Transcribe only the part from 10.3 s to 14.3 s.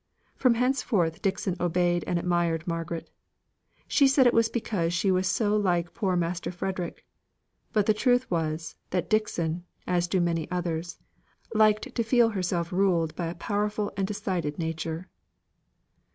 others, liked to feel herself ruled by a powerful and